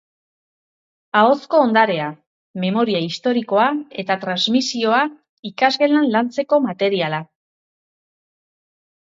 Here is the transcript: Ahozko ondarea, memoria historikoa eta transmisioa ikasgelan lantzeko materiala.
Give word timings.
Ahozko 1.17 1.59
ondarea, 1.65 2.07
memoria 2.63 3.01
historikoa 3.09 3.67
eta 4.05 4.17
transmisioa 4.25 5.03
ikasgelan 5.51 6.09
lantzeko 6.17 6.61
materiala. 6.67 7.23